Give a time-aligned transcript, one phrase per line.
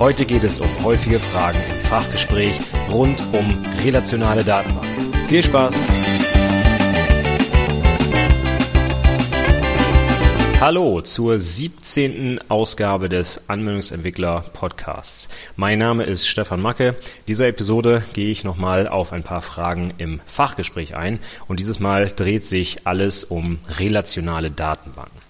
[0.00, 2.58] Heute geht es um häufige Fragen im Fachgespräch
[2.90, 5.28] rund um relationale Datenbanken.
[5.28, 5.74] Viel Spaß!
[10.58, 12.40] Hallo zur 17.
[12.48, 15.28] Ausgabe des Anwendungsentwickler Podcasts.
[15.56, 16.88] Mein Name ist Stefan Macke.
[16.88, 21.78] In dieser Episode gehe ich nochmal auf ein paar Fragen im Fachgespräch ein und dieses
[21.78, 25.20] Mal dreht sich alles um relationale Datenbanken.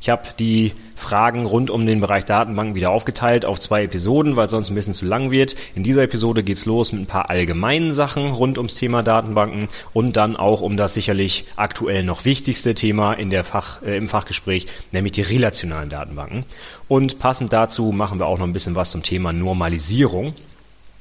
[0.00, 4.50] Ich habe die Fragen rund um den Bereich Datenbanken wieder aufgeteilt auf zwei Episoden, weil
[4.50, 5.56] sonst ein bisschen zu lang wird.
[5.74, 10.16] In dieser Episode geht's los mit ein paar allgemeinen Sachen rund ums Thema Datenbanken und
[10.16, 14.66] dann auch um das sicherlich aktuell noch wichtigste Thema in der Fach, äh, im Fachgespräch,
[14.92, 16.44] nämlich die relationalen Datenbanken.
[16.88, 20.34] Und passend dazu machen wir auch noch ein bisschen was zum Thema Normalisierung.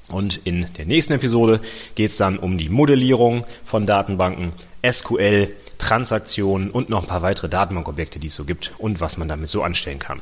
[0.10, 1.60] Und in der nächsten Episode
[1.96, 4.54] geht's dann um die Modellierung von Datenbanken,
[4.92, 9.28] SQL, Transaktionen und noch ein paar weitere Datenbankobjekte, die es so gibt und was man
[9.28, 10.22] damit so anstellen kann.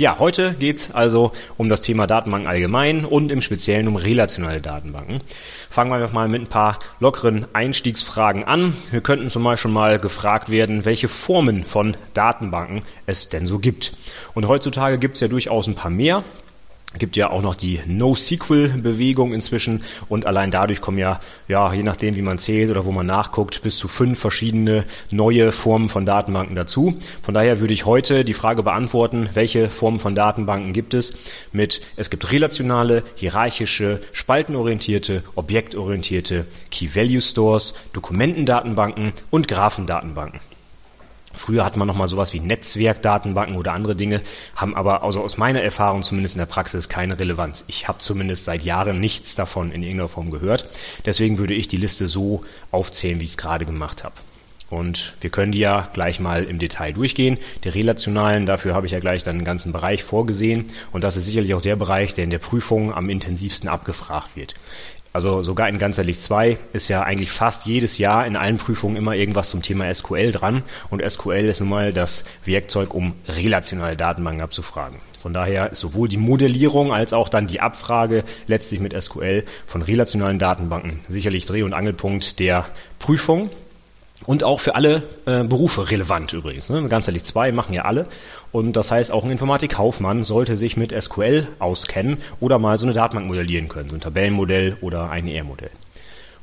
[0.00, 5.22] Ja, heute geht's also um das Thema Datenbanken allgemein und im Speziellen um relationale Datenbanken.
[5.68, 8.76] Fangen wir einfach mal mit ein paar lockeren Einstiegsfragen an.
[8.92, 13.92] Wir könnten zum Beispiel mal gefragt werden, welche Formen von Datenbanken es denn so gibt.
[14.34, 16.22] Und heutzutage gibt's ja durchaus ein paar mehr
[16.96, 22.16] gibt ja auch noch die NoSQL-Bewegung inzwischen und allein dadurch kommen ja, ja, je nachdem,
[22.16, 26.56] wie man zählt oder wo man nachguckt, bis zu fünf verschiedene neue Formen von Datenbanken
[26.56, 26.98] dazu.
[27.22, 31.14] Von daher würde ich heute die Frage beantworten, welche Formen von Datenbanken gibt es
[31.52, 40.40] mit, es gibt relationale, hierarchische, spaltenorientierte, objektorientierte, Key-Value-Stores, Dokumentendatenbanken und Graphendatenbanken.
[41.38, 44.20] Früher hat man noch mal sowas wie Netzwerkdatenbanken oder andere Dinge,
[44.56, 47.64] haben aber also aus meiner Erfahrung zumindest in der Praxis keine Relevanz.
[47.68, 50.66] Ich habe zumindest seit Jahren nichts davon in irgendeiner Form gehört.
[51.06, 54.14] Deswegen würde ich die Liste so aufzählen, wie ich es gerade gemacht habe.
[54.70, 57.38] Und wir können die ja gleich mal im Detail durchgehen.
[57.64, 60.66] Die relationalen, dafür habe ich ja gleich dann einen ganzen Bereich vorgesehen.
[60.92, 64.54] Und das ist sicherlich auch der Bereich, der in der Prüfung am intensivsten abgefragt wird.
[65.12, 69.14] Also sogar in Ganzerlich 2 ist ja eigentlich fast jedes Jahr in allen Prüfungen immer
[69.14, 70.62] irgendwas zum Thema SQL dran.
[70.90, 74.98] Und SQL ist nun mal das Werkzeug, um relationale Datenbanken abzufragen.
[75.18, 79.82] Von daher ist sowohl die Modellierung als auch dann die Abfrage letztlich mit SQL von
[79.82, 82.66] relationalen Datenbanken sicherlich Dreh- und Angelpunkt der
[82.98, 83.50] Prüfung
[84.26, 86.70] und auch für alle äh, Berufe relevant übrigens.
[86.70, 86.86] Ne?
[86.88, 88.06] Ganz ehrlich, zwei machen ja alle.
[88.52, 92.94] Und das heißt, auch ein Informatikkaufmann sollte sich mit SQL auskennen oder mal so eine
[92.94, 95.70] Datenbank modellieren können, so ein Tabellenmodell oder ein ER-Modell.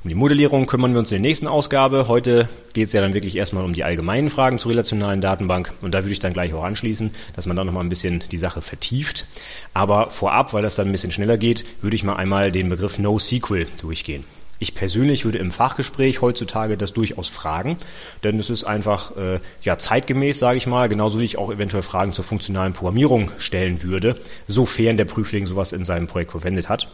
[0.03, 2.07] Um die Modellierung kümmern wir uns in der nächsten Ausgabe.
[2.07, 5.73] Heute geht es ja dann wirklich erstmal um die allgemeinen Fragen zur relationalen Datenbank.
[5.81, 8.37] Und da würde ich dann gleich auch anschließen, dass man dann nochmal ein bisschen die
[8.37, 9.25] Sache vertieft.
[9.73, 12.99] Aber vorab, weil das dann ein bisschen schneller geht, würde ich mal einmal den Begriff
[12.99, 14.25] NoSQL durchgehen.
[14.59, 17.77] Ich persönlich würde im Fachgespräch heutzutage das durchaus fragen,
[18.23, 21.83] denn es ist einfach äh, ja zeitgemäß, sage ich mal, genauso wie ich auch eventuell
[21.83, 24.16] Fragen zur funktionalen Programmierung stellen würde,
[24.47, 26.88] sofern der Prüfling sowas in seinem Projekt verwendet hat.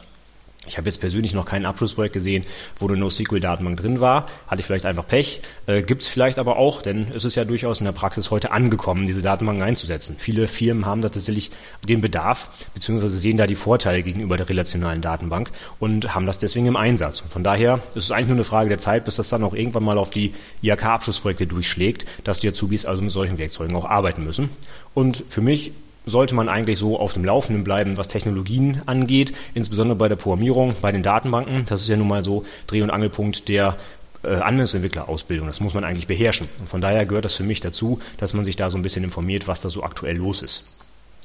[0.67, 2.45] Ich habe jetzt persönlich noch kein Abschlussprojekt gesehen,
[2.77, 4.27] wo eine NoSQL-Datenbank drin war.
[4.45, 5.41] Hatte ich vielleicht einfach Pech.
[5.65, 8.51] Äh, Gibt es vielleicht aber auch, denn es ist ja durchaus in der Praxis heute
[8.51, 10.17] angekommen, diese Datenbanken einzusetzen.
[10.19, 11.49] Viele Firmen haben da tatsächlich
[11.89, 15.49] den Bedarf, beziehungsweise sehen da die Vorteile gegenüber der relationalen Datenbank
[15.79, 17.21] und haben das deswegen im Einsatz.
[17.21, 19.55] Und von daher ist es eigentlich nur eine Frage der Zeit, bis das dann auch
[19.55, 24.23] irgendwann mal auf die IHK-Abschlussprojekte durchschlägt, dass die Azubis also mit solchen Werkzeugen auch arbeiten
[24.23, 24.49] müssen.
[24.93, 25.71] Und für mich
[26.05, 30.75] sollte man eigentlich so auf dem Laufenden bleiben, was Technologien angeht, insbesondere bei der Programmierung,
[30.81, 31.65] bei den Datenbanken.
[31.67, 33.77] Das ist ja nun mal so Dreh- und Angelpunkt der
[34.23, 35.47] äh, Anwendungsentwicklerausbildung.
[35.47, 36.49] Das muss man eigentlich beherrschen.
[36.59, 39.03] Und von daher gehört das für mich dazu, dass man sich da so ein bisschen
[39.03, 40.65] informiert, was da so aktuell los ist.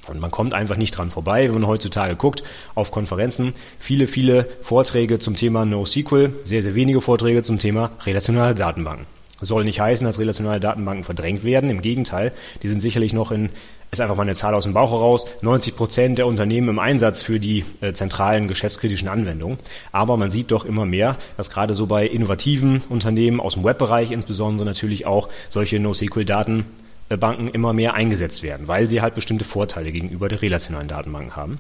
[0.09, 2.45] Und man kommt einfach nicht dran vorbei, wenn man heutzutage guckt
[2.75, 3.55] auf Konferenzen.
[3.79, 9.07] Viele, viele Vorträge zum Thema NoSQL, sehr, sehr wenige Vorträge zum Thema relationale Datenbanken.
[9.41, 11.71] soll nicht heißen, dass relationale Datenbanken verdrängt werden.
[11.71, 13.51] Im Gegenteil, die sind sicherlich noch in
[13.91, 17.23] ist einfach mal eine Zahl aus dem Bauch heraus, 90 Prozent der Unternehmen im Einsatz
[17.23, 19.59] für die äh, zentralen geschäftskritischen Anwendungen.
[19.93, 24.11] Aber man sieht doch immer mehr, dass gerade so bei innovativen Unternehmen aus dem Webbereich
[24.11, 30.29] insbesondere natürlich auch solche NoSQL-Datenbanken immer mehr eingesetzt werden, weil sie halt bestimmte Vorteile gegenüber
[30.29, 31.59] der relationalen Datenbanken haben.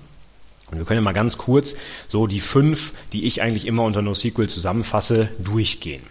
[0.71, 1.77] Und wir können ja mal ganz kurz
[2.09, 6.03] so die fünf, die ich eigentlich immer unter NoSQL zusammenfasse, durchgehen.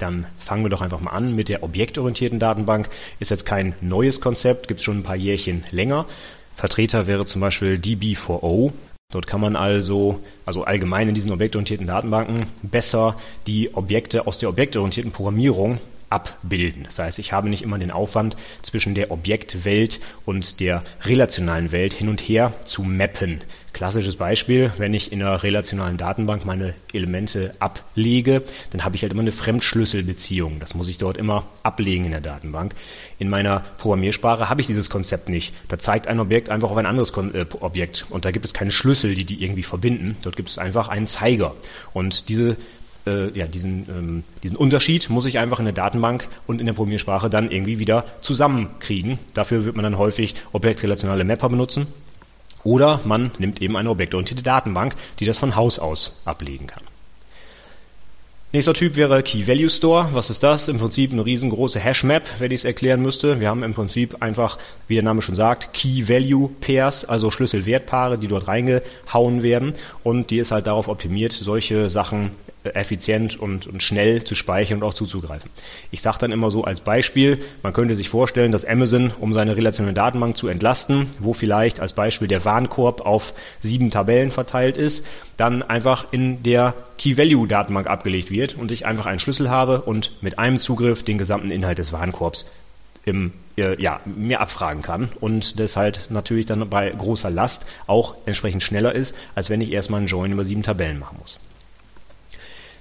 [0.00, 2.88] Dann fangen wir doch einfach mal an mit der objektorientierten Datenbank.
[3.20, 6.06] Ist jetzt kein neues Konzept, gibt es schon ein paar Jährchen länger.
[6.54, 8.72] Vertreter wäre zum Beispiel DB4O.
[9.12, 13.16] Dort kann man also, also allgemein in diesen objektorientierten Datenbanken, besser
[13.46, 15.80] die Objekte aus der objektorientierten Programmierung
[16.10, 16.82] abbilden.
[16.84, 21.92] Das heißt, ich habe nicht immer den Aufwand zwischen der Objektwelt und der relationalen Welt
[21.92, 23.40] hin und her zu mappen.
[23.72, 29.12] Klassisches Beispiel, wenn ich in einer relationalen Datenbank meine Elemente ablege, dann habe ich halt
[29.12, 30.58] immer eine Fremdschlüsselbeziehung.
[30.58, 32.74] Das muss ich dort immer ablegen in der Datenbank.
[33.20, 35.54] In meiner Programmiersprache habe ich dieses Konzept nicht.
[35.68, 38.72] Da zeigt ein Objekt einfach auf ein anderes äh, Objekt und da gibt es keine
[38.72, 40.16] Schlüssel, die die irgendwie verbinden.
[40.22, 41.54] Dort gibt es einfach einen Zeiger.
[41.92, 42.56] Und diese
[43.06, 46.72] äh, ja, diesen, ähm, diesen Unterschied muss ich einfach in der Datenbank und in der
[46.72, 49.18] Programmiersprache dann irgendwie wieder zusammenkriegen.
[49.34, 51.86] Dafür wird man dann häufig objektrelationale Mapper benutzen.
[52.62, 56.82] Oder man nimmt eben eine objektorientierte Datenbank, die das von Haus aus ablegen kann.
[58.52, 60.08] Nächster Typ wäre Key Value Store.
[60.12, 60.66] Was ist das?
[60.66, 63.38] Im Prinzip eine riesengroße Hash-Map, wenn ich es erklären müsste.
[63.38, 64.58] Wir haben im Prinzip einfach,
[64.88, 69.74] wie der Name schon sagt, Key Value Pairs, also Schlüssel-Wertpaare, die dort reingehauen werden.
[70.02, 72.32] Und die ist halt darauf optimiert, solche Sachen
[72.64, 75.50] effizient und, und schnell zu speichern und auch zuzugreifen.
[75.90, 79.56] Ich sage dann immer so als Beispiel, man könnte sich vorstellen, dass Amazon, um seine
[79.56, 85.06] relationelle Datenbank zu entlasten, wo vielleicht als Beispiel der Warenkorb auf sieben Tabellen verteilt ist,
[85.36, 90.38] dann einfach in der Key-Value-Datenbank abgelegt wird und ich einfach einen Schlüssel habe und mit
[90.38, 92.46] einem Zugriff den gesamten Inhalt des Warenkorbs
[93.06, 98.14] im, äh, ja, mir abfragen kann und das halt natürlich dann bei großer Last auch
[98.26, 101.40] entsprechend schneller ist, als wenn ich erstmal einen Join über sieben Tabellen machen muss.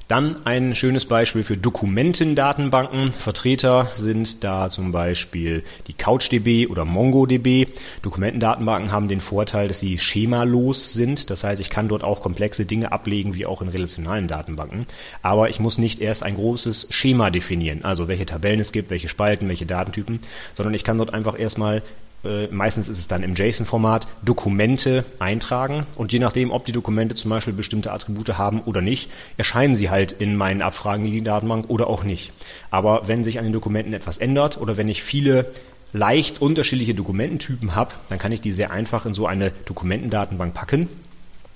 [0.09, 3.11] Dann ein schönes Beispiel für Dokumentendatenbanken.
[3.11, 7.67] Vertreter sind da zum Beispiel die CouchDB oder MongoDB.
[8.01, 11.29] Dokumentendatenbanken haben den Vorteil, dass sie schemalos sind.
[11.29, 14.88] Das heißt, ich kann dort auch komplexe Dinge ablegen, wie auch in relationalen Datenbanken.
[15.21, 19.09] Aber ich muss nicht erst ein großes Schema definieren, also welche Tabellen es gibt, welche
[19.09, 20.21] Spalten, welche Datentypen,
[20.56, 21.83] sondern ich kann dort einfach erstmal
[22.24, 27.16] äh, meistens ist es dann im JSON-Format, Dokumente eintragen und je nachdem, ob die Dokumente
[27.16, 31.24] zum Beispiel bestimmte Attribute haben oder nicht, erscheinen sie halt in meinen Abfragen in die
[31.24, 32.33] Datenbank oder auch nicht.
[32.71, 35.51] Aber wenn sich an den Dokumenten etwas ändert oder wenn ich viele
[35.94, 40.88] leicht unterschiedliche Dokumententypen habe, dann kann ich die sehr einfach in so eine Dokumentendatenbank packen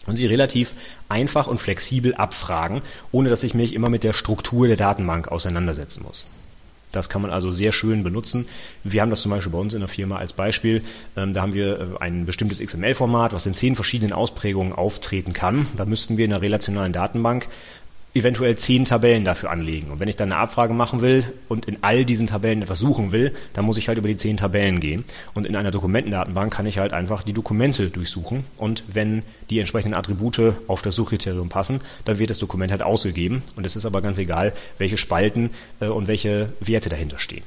[0.05, 0.73] und sie relativ
[1.09, 2.81] einfach und flexibel abfragen,
[3.11, 6.25] ohne dass ich mich immer mit der Struktur der Datenbank auseinandersetzen muss.
[6.93, 8.45] Das kann man also sehr schön benutzen.
[8.83, 10.83] Wir haben das zum Beispiel bei uns in der Firma als Beispiel.
[11.17, 15.67] Ähm, da haben wir äh, ein bestimmtes XML-Format, was in zehn verschiedenen Ausprägungen auftreten kann.
[15.75, 17.47] Da müssten wir in einer relationalen Datenbank
[18.13, 19.91] eventuell zehn Tabellen dafür anlegen.
[19.91, 23.11] Und wenn ich dann eine Abfrage machen will und in all diesen Tabellen etwas suchen
[23.11, 25.03] will, dann muss ich halt über die zehn Tabellen gehen.
[25.33, 28.43] Und in einer Dokumentendatenbank kann ich halt einfach die Dokumente durchsuchen.
[28.57, 33.43] Und wenn die entsprechenden Attribute auf das Suchkriterium passen, dann wird das Dokument halt ausgegeben.
[33.55, 35.49] Und es ist aber ganz egal, welche Spalten
[35.79, 37.43] äh, und welche Werte dahinter stehen.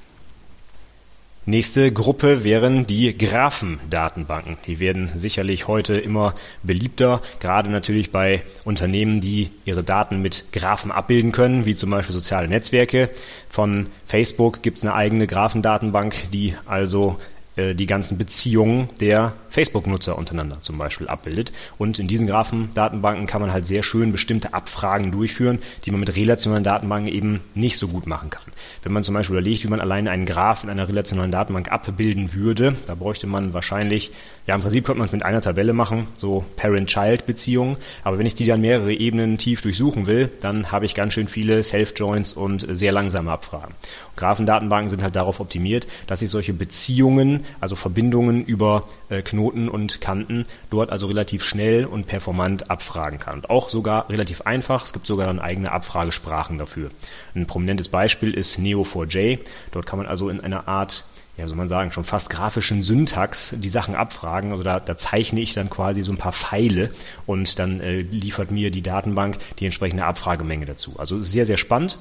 [1.48, 4.56] Nächste Gruppe wären die Graphendatenbanken.
[4.66, 6.34] Die werden sicherlich heute immer
[6.64, 12.14] beliebter, gerade natürlich bei Unternehmen, die ihre Daten mit Graphen abbilden können, wie zum Beispiel
[12.14, 13.10] soziale Netzwerke.
[13.48, 17.16] Von Facebook gibt es eine eigene Graphendatenbank, die also
[17.56, 21.52] äh, die ganzen Beziehungen der Facebook-Nutzer untereinander zum Beispiel abbildet.
[21.78, 26.14] Und in diesen Graphendatenbanken kann man halt sehr schön bestimmte Abfragen durchführen, die man mit
[26.14, 28.44] relationalen Datenbanken eben nicht so gut machen kann.
[28.82, 32.34] Wenn man zum Beispiel überlegt, wie man alleine einen Graph in einer relationalen Datenbank abbilden
[32.34, 34.12] würde, da bräuchte man wahrscheinlich,
[34.46, 38.34] ja im Prinzip könnte man es mit einer Tabelle machen, so Parent-Child-Beziehungen, aber wenn ich
[38.34, 42.66] die dann mehrere Ebenen tief durchsuchen will, dann habe ich ganz schön viele Self-Joins und
[42.70, 43.74] sehr langsame Abfragen.
[44.16, 50.00] Graphendatenbanken sind halt darauf optimiert, dass ich solche Beziehungen, also Verbindungen über äh, Knoten und
[50.00, 53.36] Kanten, dort also relativ schnell und performant abfragen kann.
[53.36, 54.84] Und auch sogar relativ einfach.
[54.84, 56.90] Es gibt sogar dann eigene Abfragesprachen dafür.
[57.34, 59.38] Ein prominentes Beispiel ist Neo4j.
[59.72, 61.04] Dort kann man also in einer Art
[61.36, 64.52] ja, soll man sagen, schon fast grafischen Syntax die Sachen abfragen.
[64.52, 66.90] Also da, da zeichne ich dann quasi so ein paar Pfeile
[67.26, 70.94] und dann äh, liefert mir die Datenbank die entsprechende Abfragemenge dazu.
[70.98, 71.98] Also sehr, sehr spannend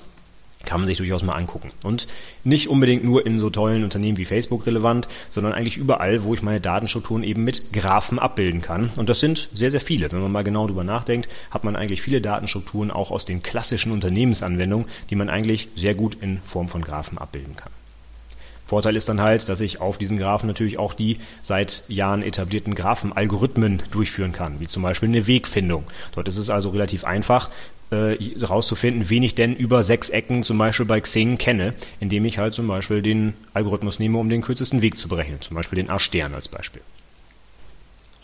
[0.66, 1.72] kann man sich durchaus mal angucken.
[1.84, 2.08] Und
[2.44, 6.42] nicht unbedingt nur in so tollen Unternehmen wie Facebook relevant, sondern eigentlich überall, wo ich
[6.42, 8.90] meine Datenstrukturen eben mit Graphen abbilden kann.
[8.98, 10.12] Und das sind sehr, sehr viele.
[10.12, 13.92] Wenn man mal genau drüber nachdenkt, hat man eigentlich viele Datenstrukturen auch aus den klassischen
[13.92, 17.72] Unternehmensanwendungen, die man eigentlich sehr gut in Form von Graphen abbilden kann.
[18.66, 22.74] Vorteil ist dann halt, dass ich auf diesen Graphen natürlich auch die seit Jahren etablierten
[22.74, 25.84] Graphenalgorithmen durchführen kann, wie zum Beispiel eine Wegfindung.
[26.16, 27.52] Dort ist es also relativ einfach,
[27.92, 32.38] äh, rauszufinden, wen ich denn über sechs Ecken zum Beispiel bei Xing kenne, indem ich
[32.38, 35.90] halt zum Beispiel den Algorithmus nehme, um den kürzesten Weg zu berechnen, zum Beispiel den
[35.90, 36.82] A-Stern als Beispiel.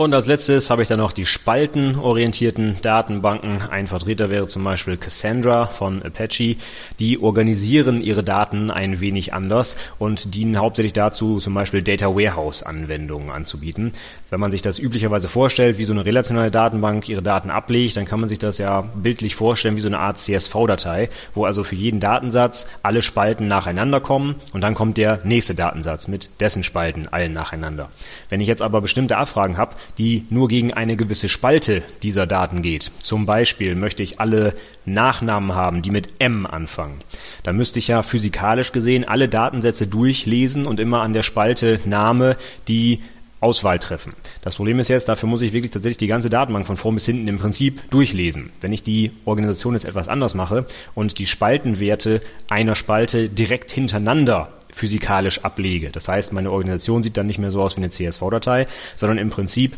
[0.01, 3.61] Und als letztes habe ich dann noch die spaltenorientierten Datenbanken.
[3.69, 6.55] Ein Vertreter wäre zum Beispiel Cassandra von Apache.
[6.99, 12.63] Die organisieren ihre Daten ein wenig anders und dienen hauptsächlich dazu, zum Beispiel Data Warehouse
[12.63, 13.93] Anwendungen anzubieten.
[14.31, 18.05] Wenn man sich das üblicherweise vorstellt, wie so eine relationale Datenbank ihre Daten ablegt, dann
[18.05, 21.75] kann man sich das ja bildlich vorstellen wie so eine Art CSV-Datei, wo also für
[21.75, 27.07] jeden Datensatz alle Spalten nacheinander kommen und dann kommt der nächste Datensatz mit dessen Spalten
[27.07, 27.89] allen nacheinander.
[28.29, 32.61] Wenn ich jetzt aber bestimmte Abfragen habe, die nur gegen eine gewisse Spalte dieser Daten
[32.61, 32.91] geht.
[32.99, 34.53] Zum Beispiel möchte ich alle
[34.85, 36.99] Nachnamen haben, die mit M anfangen.
[37.43, 42.37] Dann müsste ich ja physikalisch gesehen alle Datensätze durchlesen und immer an der Spalte Name
[42.67, 42.99] die
[43.41, 44.13] Auswahl treffen.
[44.43, 47.07] Das Problem ist jetzt, dafür muss ich wirklich tatsächlich die ganze Datenbank von vorn bis
[47.07, 48.51] hinten im Prinzip durchlesen.
[48.61, 54.53] Wenn ich die Organisation jetzt etwas anders mache und die Spaltenwerte einer Spalte direkt hintereinander
[54.73, 55.89] physikalisch ablege.
[55.89, 59.29] Das heißt, meine Organisation sieht dann nicht mehr so aus wie eine CSV-Datei, sondern im
[59.29, 59.77] Prinzip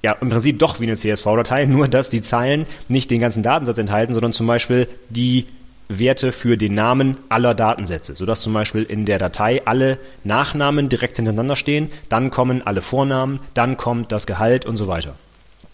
[0.00, 3.78] ja, im Prinzip doch wie eine CSV-Datei, nur dass die Zeilen nicht den ganzen Datensatz
[3.78, 5.46] enthalten, sondern zum Beispiel die
[5.88, 11.16] Werte für den Namen aller Datensätze, sodass zum Beispiel in der Datei alle Nachnamen direkt
[11.16, 15.14] hintereinander stehen, dann kommen alle Vornamen, dann kommt das Gehalt und so weiter.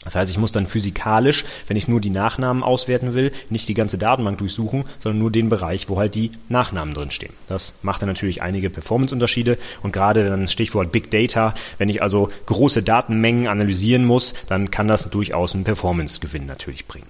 [0.05, 3.75] Das heißt, ich muss dann physikalisch, wenn ich nur die Nachnamen auswerten will, nicht die
[3.75, 7.33] ganze Datenbank durchsuchen, sondern nur den Bereich, wo halt die Nachnamen drinstehen.
[7.47, 12.31] Das macht dann natürlich einige Performance-Unterschiede und gerade dann Stichwort Big Data, wenn ich also
[12.47, 17.07] große Datenmengen analysieren muss, dann kann das durchaus einen Performance-Gewinn natürlich bringen.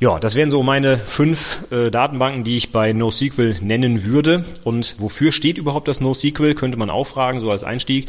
[0.00, 4.44] Ja, das wären so meine fünf äh, Datenbanken, die ich bei NoSQL nennen würde.
[4.64, 8.08] Und wofür steht überhaupt das NoSQL, könnte man auch fragen, so als Einstieg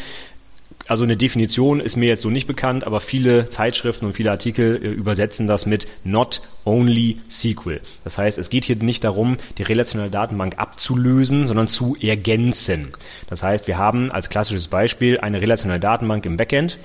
[0.88, 4.76] also eine Definition ist mir jetzt so nicht bekannt, aber viele Zeitschriften und viele Artikel
[4.76, 7.82] äh, übersetzen das mit not only SQL.
[8.04, 12.90] Das heißt, es geht hier nicht darum, die relationale Datenbank abzulösen, sondern zu ergänzen.
[13.28, 16.78] Das heißt, wir haben als klassisches Beispiel eine relationale Datenbank im Backend.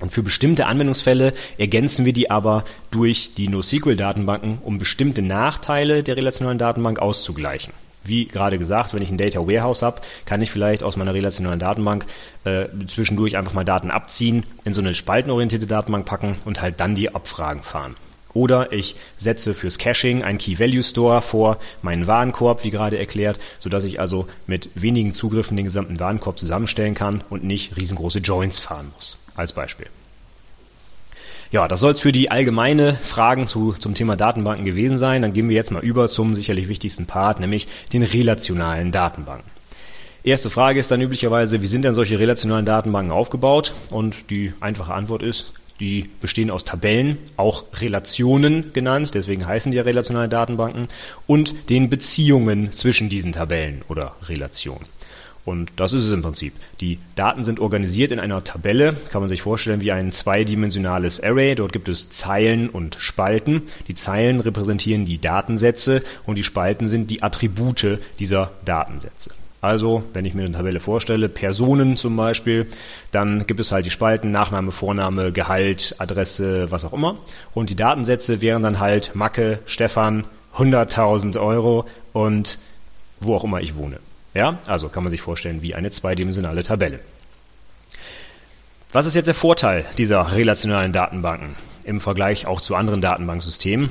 [0.00, 6.16] Und für bestimmte Anwendungsfälle ergänzen wir die aber durch die NoSQL-Datenbanken, um bestimmte Nachteile der
[6.16, 7.74] relationalen Datenbank auszugleichen.
[8.04, 11.58] Wie gerade gesagt, wenn ich ein Data Warehouse habe, kann ich vielleicht aus meiner relationalen
[11.58, 12.06] Datenbank
[12.44, 16.94] äh, zwischendurch einfach mal Daten abziehen, in so eine spaltenorientierte Datenbank packen und halt dann
[16.94, 17.96] die Abfragen fahren.
[18.32, 23.98] Oder ich setze fürs Caching ein Key-Value-Store vor meinen Warenkorb, wie gerade erklärt, sodass ich
[23.98, 29.16] also mit wenigen Zugriffen den gesamten Warenkorb zusammenstellen kann und nicht riesengroße Joins fahren muss.
[29.34, 29.86] Als Beispiel.
[31.52, 35.22] Ja, das soll es für die allgemeine Fragen zu, zum Thema Datenbanken gewesen sein.
[35.22, 39.50] Dann gehen wir jetzt mal über zum sicherlich wichtigsten Part, nämlich den relationalen Datenbanken.
[40.22, 43.72] Erste Frage ist dann üblicherweise, wie sind denn solche relationalen Datenbanken aufgebaut?
[43.90, 49.78] Und die einfache Antwort ist, die bestehen aus Tabellen, auch Relationen genannt, deswegen heißen die
[49.78, 50.86] ja relationale Datenbanken,
[51.26, 54.84] und den Beziehungen zwischen diesen Tabellen oder Relationen.
[55.50, 56.52] Und das ist es im Prinzip.
[56.80, 61.56] Die Daten sind organisiert in einer Tabelle, kann man sich vorstellen wie ein zweidimensionales Array.
[61.56, 63.62] Dort gibt es Zeilen und Spalten.
[63.88, 69.32] Die Zeilen repräsentieren die Datensätze und die Spalten sind die Attribute dieser Datensätze.
[69.60, 72.68] Also, wenn ich mir eine Tabelle vorstelle, Personen zum Beispiel,
[73.10, 77.16] dann gibt es halt die Spalten, Nachname, Vorname, Gehalt, Adresse, was auch immer.
[77.54, 80.24] Und die Datensätze wären dann halt Macke, Stefan,
[80.56, 82.58] 100.000 Euro und
[83.18, 83.98] wo auch immer ich wohne.
[84.34, 87.00] Ja, also kann man sich vorstellen wie eine zweidimensionale Tabelle.
[88.92, 93.90] Was ist jetzt der Vorteil dieser relationalen Datenbanken im Vergleich auch zu anderen Datenbanksystemen?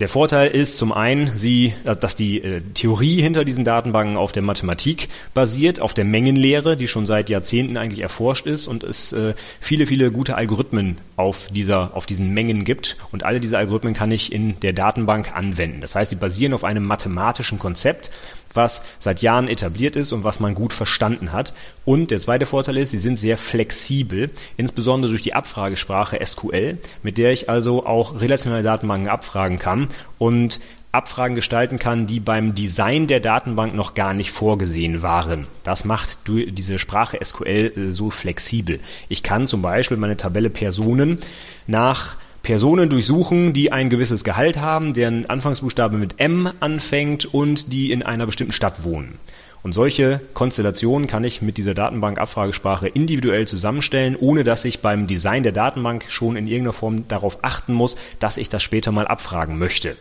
[0.00, 4.42] Der Vorteil ist zum einen, sie, dass die äh, Theorie hinter diesen Datenbanken auf der
[4.42, 9.34] Mathematik basiert, auf der Mengenlehre, die schon seit Jahrzehnten eigentlich erforscht ist und es äh,
[9.60, 12.96] viele, viele gute Algorithmen auf, dieser, auf diesen Mengen gibt.
[13.12, 15.80] Und alle diese Algorithmen kann ich in der Datenbank anwenden.
[15.80, 18.10] Das heißt, sie basieren auf einem mathematischen Konzept,
[18.54, 21.52] was seit Jahren etabliert ist und was man gut verstanden hat.
[21.84, 27.18] Und der zweite Vorteil ist, sie sind sehr flexibel, insbesondere durch die Abfragesprache SQL, mit
[27.18, 30.60] der ich also auch relationale Datenbanken abfragen kann und
[30.94, 35.48] Abfragen gestalten kann, die beim Design der Datenbank noch gar nicht vorgesehen waren.
[35.64, 38.78] Das macht diese Sprache SQL äh, so flexibel.
[39.08, 41.18] Ich kann zum Beispiel meine Tabelle Personen
[41.66, 47.90] nach Personen durchsuchen, die ein gewisses Gehalt haben, deren Anfangsbuchstabe mit M anfängt und die
[47.90, 49.18] in einer bestimmten Stadt wohnen.
[49.62, 55.42] Und solche Konstellationen kann ich mit dieser Datenbank-Abfragesprache individuell zusammenstellen, ohne dass ich beim Design
[55.42, 59.58] der Datenbank schon in irgendeiner Form darauf achten muss, dass ich das später mal abfragen
[59.58, 59.96] möchte.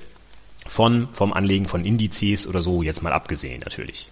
[0.68, 4.10] Von, vom Anlegen von Indizes oder so, jetzt mal abgesehen natürlich.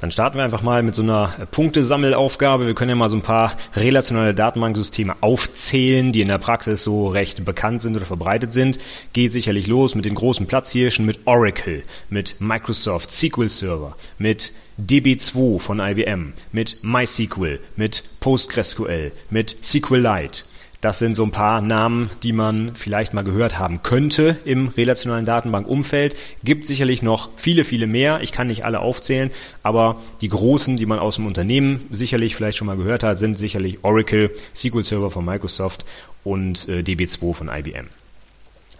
[0.00, 2.66] Dann starten wir einfach mal mit so einer Punktesammelaufgabe.
[2.66, 7.08] Wir können ja mal so ein paar relationale Datenbanksysteme aufzählen, die in der Praxis so
[7.08, 8.78] recht bekannt sind oder verbreitet sind.
[9.12, 15.60] Geht sicherlich los mit den großen Platzhirschen, mit Oracle, mit Microsoft SQL Server, mit DB2
[15.60, 20.44] von IBM, mit MySQL, mit PostgreSQL, mit SQLite.
[20.80, 25.26] Das sind so ein paar Namen, die man vielleicht mal gehört haben könnte im relationalen
[25.26, 26.16] Datenbankumfeld.
[26.42, 28.20] Gibt sicherlich noch viele, viele mehr.
[28.22, 29.30] Ich kann nicht alle aufzählen,
[29.62, 33.38] aber die großen, die man aus dem Unternehmen sicherlich vielleicht schon mal gehört hat, sind
[33.38, 35.84] sicherlich Oracle, SQL Server von Microsoft
[36.24, 37.88] und äh, DB2 von IBM.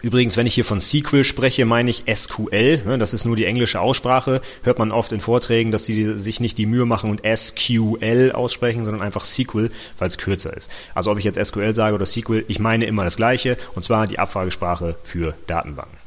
[0.01, 2.81] Übrigens, wenn ich hier von SQL spreche, meine ich SQL.
[2.85, 4.41] Ne, das ist nur die englische Aussprache.
[4.63, 8.85] Hört man oft in Vorträgen, dass sie sich nicht die Mühe machen und SQL aussprechen,
[8.85, 10.71] sondern einfach SQL, weil es kürzer ist.
[10.95, 14.07] Also ob ich jetzt SQL sage oder SQL, ich meine immer das Gleiche, und zwar
[14.07, 15.97] die Abfragesprache für Datenbanken.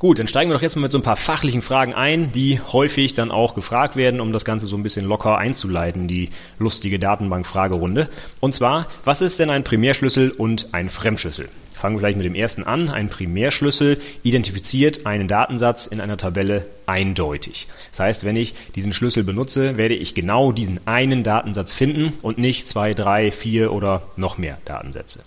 [0.00, 2.60] Gut, dann steigen wir doch jetzt mal mit so ein paar fachlichen Fragen ein, die
[2.60, 6.98] häufig dann auch gefragt werden, um das Ganze so ein bisschen locker einzuleiten, die lustige
[6.98, 8.08] Datenbank-Fragerunde.
[8.40, 11.48] Und zwar, was ist denn ein Primärschlüssel und ein Fremdschlüssel?
[11.84, 12.88] Fangen wir gleich mit dem ersten an.
[12.88, 17.66] Ein Primärschlüssel identifiziert einen Datensatz in einer Tabelle eindeutig.
[17.90, 22.38] Das heißt, wenn ich diesen Schlüssel benutze, werde ich genau diesen einen Datensatz finden und
[22.38, 25.24] nicht zwei, drei, vier oder noch mehr Datensätze.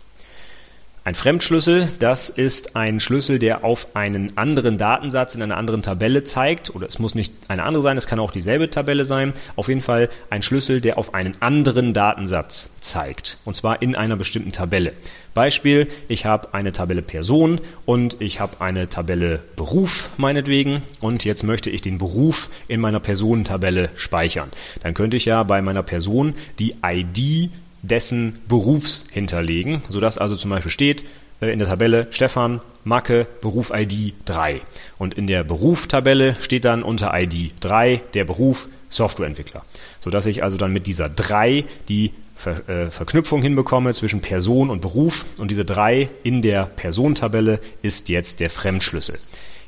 [1.07, 6.25] Ein Fremdschlüssel, das ist ein Schlüssel, der auf einen anderen Datensatz in einer anderen Tabelle
[6.25, 6.75] zeigt.
[6.75, 9.31] Oder es muss nicht eine andere sein, es kann auch dieselbe Tabelle sein.
[9.55, 13.37] Auf jeden Fall ein Schlüssel, der auf einen anderen Datensatz zeigt.
[13.45, 14.91] Und zwar in einer bestimmten Tabelle.
[15.33, 21.43] Beispiel, ich habe eine Tabelle Person und ich habe eine Tabelle Beruf meinetwegen und jetzt
[21.43, 24.49] möchte ich den Beruf in meiner Personentabelle speichern.
[24.83, 27.49] Dann könnte ich ja bei meiner Person die ID
[27.81, 31.03] dessen Berufs hinterlegen, sodass also zum Beispiel steht
[31.41, 34.61] äh, in der Tabelle Stefan Macke Beruf ID 3
[34.97, 39.63] und in der Beruftabelle steht dann unter ID 3 der Beruf Softwareentwickler,
[39.99, 44.79] sodass ich also dann mit dieser 3 die Ver, äh, Verknüpfung hinbekomme zwischen Person und
[44.79, 49.17] Beruf und diese 3 in der Personentabelle ist jetzt der Fremdschlüssel.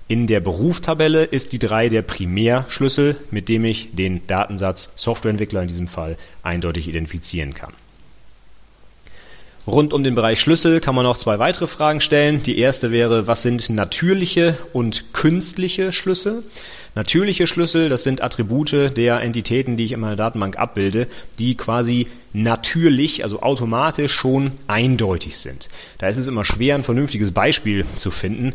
[0.07, 5.67] In der Beruftabelle ist die 3 der Primärschlüssel, mit dem ich den Datensatz Softwareentwickler in
[5.67, 7.73] diesem Fall eindeutig identifizieren kann.
[9.69, 12.43] Rund um den Bereich Schlüssel kann man noch zwei weitere Fragen stellen.
[12.43, 16.43] Die erste wäre, was sind natürliche und künstliche Schlüssel?
[16.95, 21.07] Natürliche Schlüssel, das sind Attribute der Entitäten, die ich in meiner Datenbank abbilde,
[21.37, 25.69] die quasi natürlich, also automatisch schon eindeutig sind.
[25.99, 28.53] Da ist es immer schwer, ein vernünftiges Beispiel zu finden.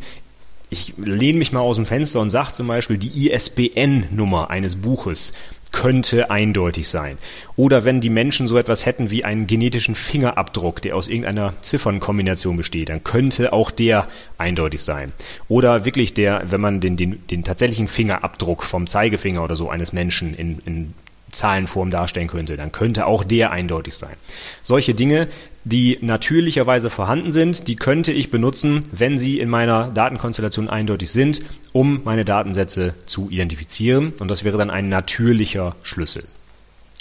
[0.68, 5.32] Ich lehne mich mal aus dem Fenster und sage zum Beispiel die ISBN-Nummer eines Buches
[5.74, 7.18] könnte eindeutig sein.
[7.56, 12.56] Oder wenn die Menschen so etwas hätten wie einen genetischen Fingerabdruck, der aus irgendeiner Ziffernkombination
[12.56, 14.06] besteht, dann könnte auch der
[14.38, 15.12] eindeutig sein.
[15.48, 19.92] Oder wirklich der, wenn man den, den, den tatsächlichen Fingerabdruck vom Zeigefinger oder so eines
[19.92, 20.94] Menschen in, in
[21.34, 24.16] Zahlenform darstellen könnte, dann könnte auch der eindeutig sein.
[24.62, 25.28] Solche Dinge
[25.64, 31.40] die natürlicherweise vorhanden sind, die könnte ich benutzen, wenn sie in meiner Datenkonstellation eindeutig sind,
[31.72, 34.12] um meine Datensätze zu identifizieren.
[34.18, 36.24] Und das wäre dann ein natürlicher Schlüssel.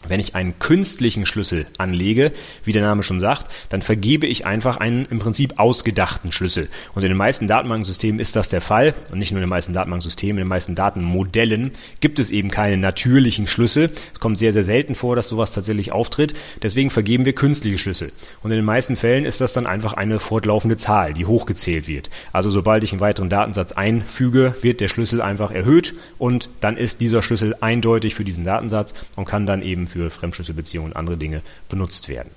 [0.07, 2.31] Wenn ich einen künstlichen Schlüssel anlege,
[2.63, 6.67] wie der Name schon sagt, dann vergebe ich einfach einen im Prinzip ausgedachten Schlüssel.
[6.93, 8.93] Und in den meisten Datenbanksystemen ist das der Fall.
[9.11, 12.77] Und nicht nur in den meisten Datenbanksystemen, in den meisten Datenmodellen gibt es eben keine
[12.77, 13.91] natürlichen Schlüssel.
[14.13, 16.33] Es kommt sehr, sehr selten vor, dass sowas tatsächlich auftritt.
[16.61, 18.11] Deswegen vergeben wir künstliche Schlüssel.
[18.41, 22.09] Und in den meisten Fällen ist das dann einfach eine fortlaufende Zahl, die hochgezählt wird.
[22.31, 27.01] Also sobald ich einen weiteren Datensatz einfüge, wird der Schlüssel einfach erhöht und dann ist
[27.01, 31.41] dieser Schlüssel eindeutig für diesen Datensatz und kann dann eben für Fremdschlüsselbeziehungen und andere Dinge
[31.69, 32.31] benutzt werden.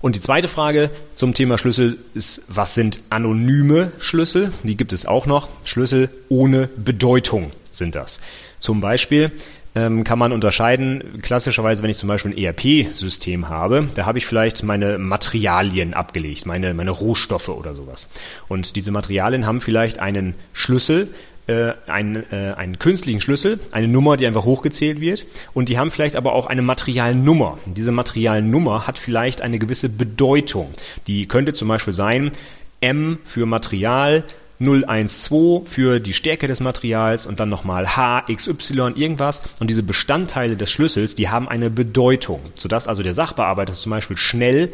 [0.00, 4.52] Und die zweite Frage zum Thema Schlüssel ist, was sind anonyme Schlüssel?
[4.62, 5.48] Die gibt es auch noch.
[5.64, 8.20] Schlüssel ohne Bedeutung sind das.
[8.60, 9.32] Zum Beispiel
[9.74, 14.26] ähm, kann man unterscheiden, klassischerweise, wenn ich zum Beispiel ein ERP-System habe, da habe ich
[14.26, 18.08] vielleicht meine Materialien abgelegt, meine, meine Rohstoffe oder sowas.
[18.46, 21.08] Und diese Materialien haben vielleicht einen Schlüssel,
[21.48, 25.24] äh, einen, äh, einen künstlichen Schlüssel, eine Nummer, die einfach hochgezählt wird.
[25.54, 27.58] Und die haben vielleicht aber auch eine Materialnummer.
[27.66, 30.74] Diese Materialnummer hat vielleicht eine gewisse Bedeutung.
[31.06, 32.32] Die könnte zum Beispiel sein
[32.80, 34.24] M für Material,
[34.60, 39.42] 012 für die Stärke des Materials und dann nochmal H, irgendwas.
[39.58, 44.16] Und diese Bestandteile des Schlüssels, die haben eine Bedeutung, sodass also der Sachbearbeiter zum Beispiel
[44.16, 44.70] schnell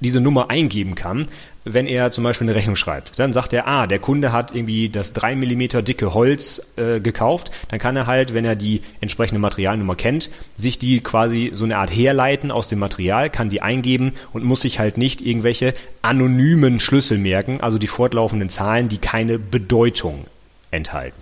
[0.00, 1.26] diese Nummer eingeben kann,
[1.64, 3.18] wenn er zum Beispiel eine Rechnung schreibt.
[3.18, 7.50] Dann sagt er, ah, der Kunde hat irgendwie das 3 mm dicke Holz äh, gekauft.
[7.68, 11.78] Dann kann er halt, wenn er die entsprechende Materialnummer kennt, sich die quasi so eine
[11.78, 16.80] Art herleiten aus dem Material, kann die eingeben und muss sich halt nicht irgendwelche anonymen
[16.80, 20.26] Schlüssel merken, also die fortlaufenden Zahlen, die keine Bedeutung
[20.70, 21.20] enthalten.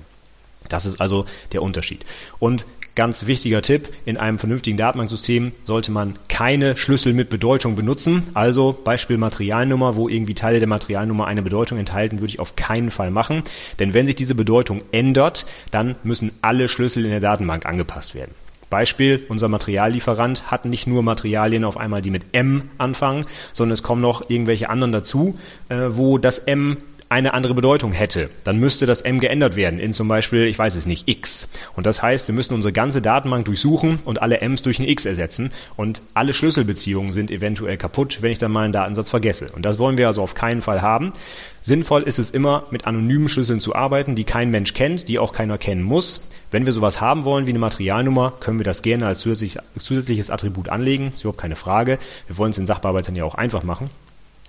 [0.68, 2.04] Das ist also der Unterschied.
[2.38, 8.26] Und Ganz wichtiger Tipp, in einem vernünftigen Datenbanksystem sollte man keine Schlüssel mit Bedeutung benutzen.
[8.34, 12.90] Also Beispiel Materialnummer, wo irgendwie Teile der Materialnummer eine Bedeutung enthalten, würde ich auf keinen
[12.90, 13.44] Fall machen.
[13.78, 18.34] Denn wenn sich diese Bedeutung ändert, dann müssen alle Schlüssel in der Datenbank angepasst werden.
[18.68, 23.82] Beispiel, unser Materiallieferant hat nicht nur Materialien auf einmal, die mit M anfangen, sondern es
[23.82, 26.78] kommen noch irgendwelche anderen dazu, äh, wo das M
[27.12, 30.76] eine andere Bedeutung hätte, dann müsste das M geändert werden in zum Beispiel, ich weiß
[30.76, 31.50] es nicht, X.
[31.76, 35.04] Und das heißt, wir müssen unsere ganze Datenbank durchsuchen und alle Ms durch ein X
[35.04, 39.50] ersetzen und alle Schlüsselbeziehungen sind eventuell kaputt, wenn ich dann mal einen Datensatz vergesse.
[39.54, 41.12] Und das wollen wir also auf keinen Fall haben.
[41.60, 45.34] Sinnvoll ist es immer, mit anonymen Schlüsseln zu arbeiten, die kein Mensch kennt, die auch
[45.34, 46.28] keiner kennen muss.
[46.50, 50.70] Wenn wir sowas haben wollen wie eine Materialnummer, können wir das gerne als zusätzliches Attribut
[50.70, 51.12] anlegen.
[51.12, 51.98] Ist überhaupt keine Frage.
[52.26, 53.90] Wir wollen es den Sachbearbeitern ja auch einfach machen.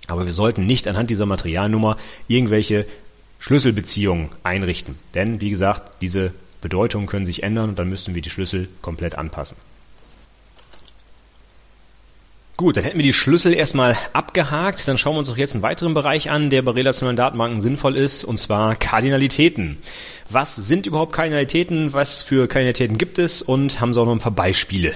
[0.08, 1.96] Aber wir sollten nicht anhand dieser Materialnummer
[2.28, 2.86] irgendwelche
[3.38, 4.96] Schlüsselbeziehungen einrichten.
[5.14, 9.16] Denn, wie gesagt, diese Bedeutungen können sich ändern und dann müssten wir die Schlüssel komplett
[9.16, 9.56] anpassen.
[12.56, 14.86] Gut, dann hätten wir die Schlüssel erstmal abgehakt.
[14.86, 17.96] Dann schauen wir uns doch jetzt einen weiteren Bereich an, der bei relationalen Datenbanken sinnvoll
[17.96, 19.78] ist, und zwar Kardinalitäten.
[20.30, 21.92] Was sind überhaupt Kardinalitäten?
[21.92, 23.42] Was für Kardinalitäten gibt es?
[23.42, 24.94] Und haben Sie auch noch ein paar Beispiele?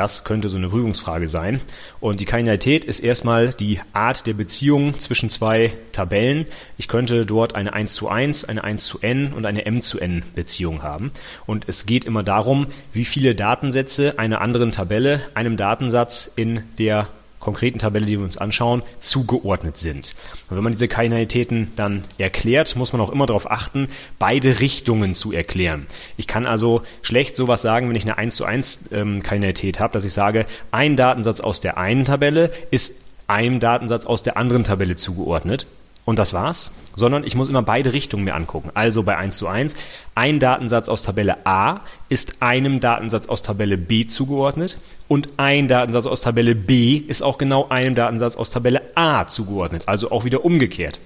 [0.00, 1.60] Das könnte so eine Prüfungsfrage sein.
[2.00, 6.46] Und die Kardinalität ist erstmal die Art der Beziehung zwischen zwei Tabellen.
[6.78, 10.00] Ich könnte dort eine 1 zu 1, eine 1 zu n und eine m zu
[10.00, 11.12] n Beziehung haben.
[11.44, 17.06] Und es geht immer darum, wie viele Datensätze einer anderen Tabelle einem Datensatz in der
[17.40, 20.14] konkreten Tabelle, die wir uns anschauen, zugeordnet sind.
[20.48, 25.14] Und wenn man diese Kardinalitäten dann erklärt, muss man auch immer darauf achten, beide Richtungen
[25.14, 25.86] zu erklären.
[26.16, 29.92] Ich kann also schlecht sowas sagen, wenn ich eine 1 zu 1 ähm, Kardinalität habe,
[29.92, 34.64] dass ich sage, ein Datensatz aus der einen Tabelle ist einem Datensatz aus der anderen
[34.64, 35.66] Tabelle zugeordnet
[36.10, 38.70] und das war's, sondern ich muss immer beide Richtungen mir angucken.
[38.74, 39.76] Also bei 1 zu 1,
[40.16, 46.06] ein Datensatz aus Tabelle A ist einem Datensatz aus Tabelle B zugeordnet und ein Datensatz
[46.06, 50.44] aus Tabelle B ist auch genau einem Datensatz aus Tabelle A zugeordnet, also auch wieder
[50.44, 50.98] umgekehrt.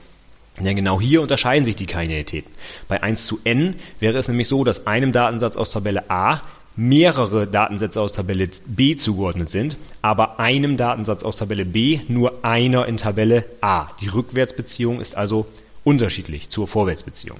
[0.58, 2.50] Denn genau hier unterscheiden sich die Kardinalitäten.
[2.88, 6.40] Bei 1 zu n wäre es nämlich so, dass einem Datensatz aus Tabelle A
[6.76, 12.86] mehrere Datensätze aus Tabelle B zugeordnet sind, aber einem Datensatz aus Tabelle B nur einer
[12.86, 13.88] in Tabelle A.
[14.00, 15.46] Die Rückwärtsbeziehung ist also
[15.84, 17.38] unterschiedlich zur Vorwärtsbeziehung.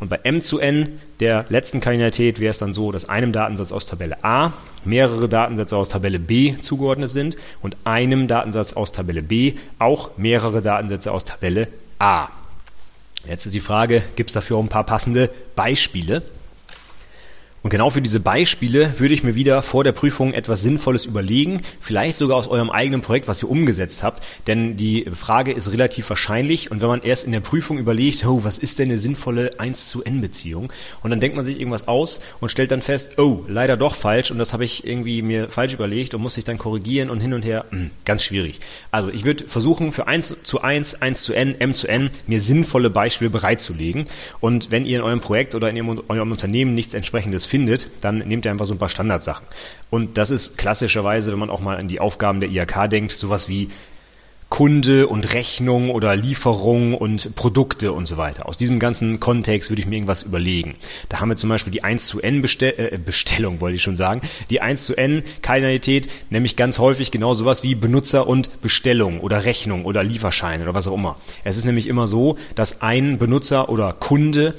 [0.00, 3.70] Und bei M zu N, der letzten Kardinalität, wäre es dann so, dass einem Datensatz
[3.70, 4.54] aus Tabelle A
[4.86, 10.62] mehrere Datensätze aus Tabelle B zugeordnet sind und einem Datensatz aus Tabelle B auch mehrere
[10.62, 12.28] Datensätze aus Tabelle A.
[13.28, 16.22] Jetzt ist die Frage, gibt es dafür auch ein paar passende Beispiele?
[17.62, 21.60] Und genau für diese Beispiele würde ich mir wieder vor der Prüfung etwas Sinnvolles überlegen,
[21.78, 26.08] vielleicht sogar aus eurem eigenen Projekt, was ihr umgesetzt habt, denn die Frage ist relativ
[26.08, 26.70] wahrscheinlich.
[26.70, 29.90] Und wenn man erst in der Prüfung überlegt, oh, was ist denn eine sinnvolle 1
[29.90, 33.44] zu N Beziehung und dann denkt man sich irgendwas aus und stellt dann fest, oh,
[33.46, 34.30] leider doch falsch.
[34.30, 37.34] Und das habe ich irgendwie mir falsch überlegt und muss sich dann korrigieren und hin
[37.34, 38.60] und her, hm, ganz schwierig.
[38.90, 42.40] Also ich würde versuchen für 1 zu 1, 1 zu N, M zu N mir
[42.40, 44.06] sinnvolle Beispiele bereitzulegen.
[44.40, 48.46] Und wenn ihr in eurem Projekt oder in eurem Unternehmen nichts entsprechendes findet, dann nehmt
[48.46, 49.46] ihr einfach so ein paar Standardsachen.
[49.90, 53.48] Und das ist klassischerweise, wenn man auch mal an die Aufgaben der IHK denkt, sowas
[53.48, 53.68] wie
[54.50, 58.46] Kunde und Rechnung oder Lieferung und Produkte und so weiter.
[58.46, 60.74] Aus diesem ganzen Kontext würde ich mir irgendwas überlegen.
[61.08, 63.96] Da haben wir zum Beispiel die 1 zu N Bestell äh, Bestellung, wollte ich schon
[63.96, 64.20] sagen.
[64.50, 69.44] Die 1 zu N Kardinalität, nämlich ganz häufig genau sowas wie Benutzer und Bestellung oder
[69.44, 71.16] Rechnung oder Lieferschein oder was auch immer.
[71.44, 74.54] Es ist nämlich immer so, dass ein Benutzer oder Kunde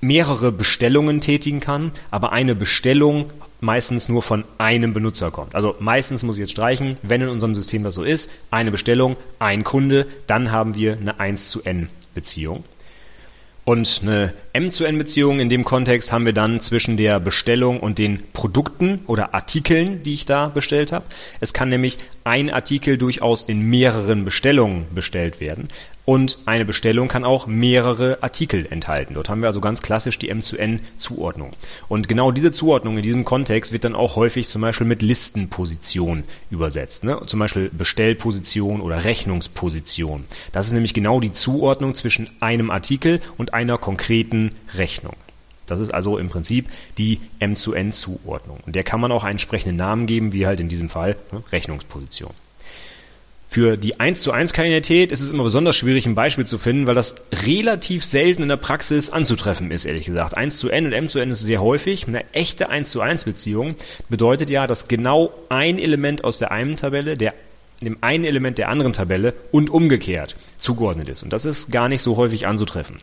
[0.00, 5.54] mehrere Bestellungen tätigen kann, aber eine Bestellung meistens nur von einem Benutzer kommt.
[5.54, 9.16] Also meistens muss ich jetzt streichen, wenn in unserem System das so ist, eine Bestellung,
[9.38, 12.64] ein Kunde, dann haben wir eine 1 zu n Beziehung.
[13.64, 17.78] Und eine M zu N Beziehung in dem Kontext haben wir dann zwischen der Bestellung
[17.78, 21.04] und den Produkten oder Artikeln, die ich da bestellt habe.
[21.40, 25.68] Es kann nämlich ein Artikel durchaus in mehreren Bestellungen bestellt werden.
[26.10, 29.14] Und eine Bestellung kann auch mehrere Artikel enthalten.
[29.14, 31.52] Dort haben wir also ganz klassisch die M zu N Zuordnung.
[31.88, 36.24] Und genau diese Zuordnung in diesem Kontext wird dann auch häufig zum Beispiel mit Listenposition
[36.50, 37.04] übersetzt.
[37.04, 37.22] Ne?
[37.26, 40.24] Zum Beispiel Bestellposition oder Rechnungsposition.
[40.50, 45.14] Das ist nämlich genau die Zuordnung zwischen einem Artikel und einer konkreten Rechnung.
[45.66, 46.68] Das ist also im Prinzip
[46.98, 48.58] die M zu N Zuordnung.
[48.66, 51.44] Und der kann man auch einen entsprechenden Namen geben, wie halt in diesem Fall ne?
[51.52, 52.32] Rechnungsposition.
[53.52, 56.86] Für die 1 zu 1 Kardinalität ist es immer besonders schwierig, ein Beispiel zu finden,
[56.86, 60.36] weil das relativ selten in der Praxis anzutreffen ist, ehrlich gesagt.
[60.36, 62.06] 1 zu n und m zu n ist sehr häufig.
[62.06, 63.74] Eine echte 1 zu 1 Beziehung
[64.08, 67.34] bedeutet ja, dass genau ein Element aus der einen Tabelle der
[67.80, 71.24] dem einen Element der anderen Tabelle und umgekehrt zugeordnet ist.
[71.24, 73.00] Und das ist gar nicht so häufig anzutreffen.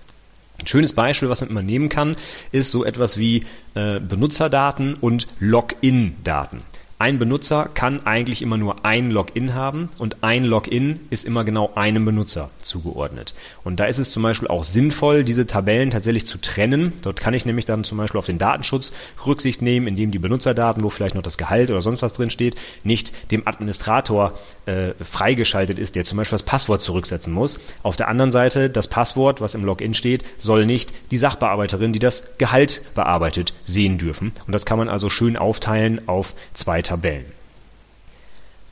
[0.59, 2.15] Ein schönes Beispiel, was man nehmen kann,
[2.53, 6.61] ist so etwas wie äh, Benutzerdaten und Login-Daten.
[6.99, 11.71] Ein Benutzer kann eigentlich immer nur ein Login haben und ein Login ist immer genau
[11.75, 13.35] einem Benutzer zugeordnet.
[13.63, 16.93] Und da ist es zum Beispiel auch sinnvoll, diese Tabellen tatsächlich zu trennen.
[17.03, 18.93] Dort kann ich nämlich dann zum Beispiel auf den Datenschutz
[19.27, 22.55] Rücksicht nehmen, indem die Benutzerdaten, wo vielleicht noch das Gehalt oder sonst was drin steht,
[22.83, 24.33] nicht dem Administrator
[24.65, 27.59] äh, freigeschaltet ist, der zum Beispiel das Passwort zurücksetzen muss.
[27.83, 31.99] Auf der anderen Seite, das Passwort, was im Login steht, soll nicht die Sachbearbeiterin, die
[31.99, 34.33] das Gehalt bearbeitet, sehen dürfen.
[34.47, 37.25] Und das kann man also schön aufteilen auf zwei Tabellen.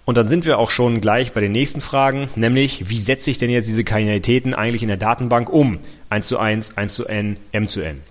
[0.06, 3.40] Und dann sind wir auch schon gleich bei den nächsten Fragen, nämlich wie setze ich
[3.40, 5.80] denn jetzt diese Kardinalitäten eigentlich in der Datenbank um?
[6.10, 8.02] 1 zu 1, 1 zu n, m zu n.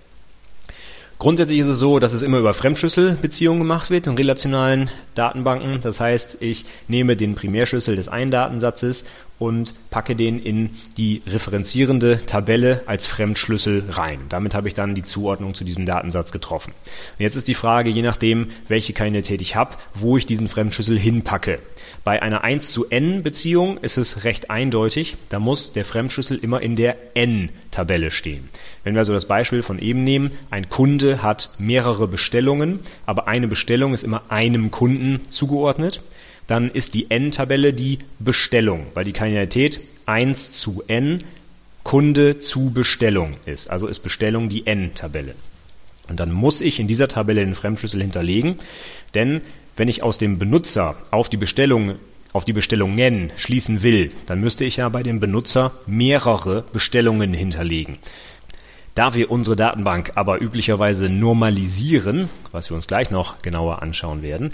[1.17, 5.79] Grundsätzlich ist es so, dass es immer über Fremdschlüsselbeziehungen gemacht wird in relationalen Datenbanken.
[5.81, 9.05] Das heißt, ich nehme den Primärschlüssel des einen Datensatzes
[9.37, 14.21] und packe den in die referenzierende Tabelle als Fremdschlüssel rein.
[14.29, 16.71] Damit habe ich dann die Zuordnung zu diesem Datensatz getroffen.
[16.71, 20.97] Und jetzt ist die Frage, je nachdem, welche Kandidatät ich habe, wo ich diesen Fremdschlüssel
[20.97, 21.59] hinpacke.
[22.03, 25.17] Bei einer 1 zu n Beziehung ist es recht eindeutig.
[25.29, 28.49] Da muss der Fremdschlüssel immer in der n-Tabelle stehen.
[28.83, 33.47] Wenn wir also das Beispiel von eben nehmen, ein Kunde hat mehrere Bestellungen, aber eine
[33.47, 36.01] Bestellung ist immer einem Kunden zugeordnet,
[36.47, 41.19] dann ist die n-Tabelle die Bestellung, weil die Kardinalität 1 zu n
[41.83, 43.69] Kunde zu Bestellung ist.
[43.69, 45.35] Also ist Bestellung die n-Tabelle.
[46.07, 48.59] Und dann muss ich in dieser Tabelle den Fremdschlüssel hinterlegen,
[49.13, 49.41] denn
[49.77, 51.95] wenn ich aus dem Benutzer auf die Bestellung
[52.35, 57.97] auf die Bestellungen schließen will, dann müsste ich ja bei dem Benutzer mehrere Bestellungen hinterlegen.
[58.93, 64.51] Da wir unsere Datenbank aber üblicherweise normalisieren, was wir uns gleich noch genauer anschauen werden,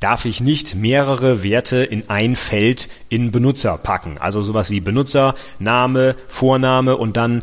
[0.00, 4.18] darf ich nicht mehrere Werte in ein Feld in Benutzer packen.
[4.18, 7.42] Also sowas wie Benutzer, Name, Vorname und dann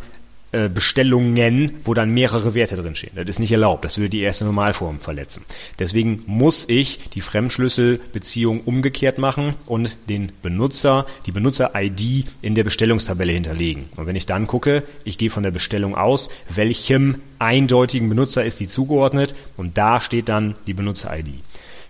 [0.56, 3.12] äh, Bestellungen, wo dann mehrere Werte drinstehen.
[3.16, 3.84] Das ist nicht erlaubt.
[3.84, 5.44] Das würde die erste Normalform verletzen.
[5.80, 13.34] Deswegen muss ich die Fremdschlüsselbeziehung umgekehrt machen und den Benutzer, die Benutzer-ID in der Bestellungstabelle
[13.34, 13.90] hinterlegen.
[13.98, 18.62] Und wenn ich dann gucke, ich gehe von der Bestellung aus, welchem eindeutigen Benutzer ist
[18.62, 21.34] die zugeordnet und da steht dann die Benutzer-ID.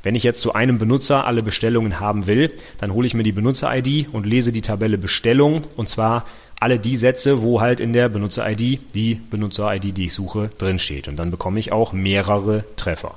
[0.06, 3.32] Wenn ich jetzt zu einem Benutzer alle Bestellungen haben will, dann hole ich mir die
[3.32, 6.28] Benutzer-ID und lese die Tabelle Bestellung und zwar
[6.60, 11.08] alle die Sätze, wo halt in der Benutzer-ID die Benutzer-ID, die ich suche, drinsteht.
[11.08, 13.15] Und dann bekomme ich auch mehrere Treffer.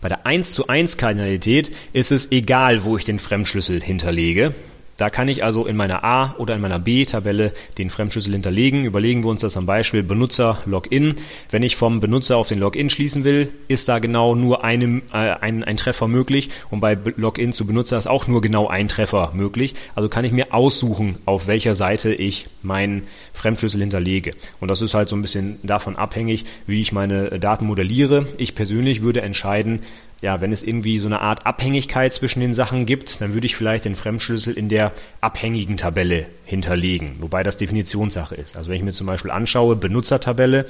[0.00, 4.52] Bei der 1 zu 1 Kardinalität ist es egal, wo ich den Fremdschlüssel hinterlege.
[4.96, 8.84] Da kann ich also in meiner A- oder in meiner B-Tabelle den Fremdschlüssel hinterlegen.
[8.84, 11.16] Überlegen wir uns das am Beispiel Benutzer Login.
[11.50, 15.16] Wenn ich vom Benutzer auf den Login schließen will, ist da genau nur einem, äh,
[15.16, 16.50] ein, ein Treffer möglich.
[16.70, 19.74] Und bei Login zu Benutzer ist auch nur genau ein Treffer möglich.
[19.94, 24.32] Also kann ich mir aussuchen, auf welcher Seite ich meinen Fremdschlüssel hinterlege.
[24.60, 28.26] Und das ist halt so ein bisschen davon abhängig, wie ich meine Daten modelliere.
[28.38, 29.80] Ich persönlich würde entscheiden,
[30.22, 33.54] ja, wenn es irgendwie so eine Art Abhängigkeit zwischen den Sachen gibt, dann würde ich
[33.54, 38.56] vielleicht den Fremdschlüssel in der abhängigen Tabelle hinterlegen, wobei das Definitionssache ist.
[38.56, 40.64] Also wenn ich mir zum Beispiel anschaue, Benutzertabelle